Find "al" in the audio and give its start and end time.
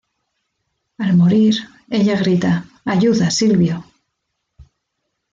0.97-1.15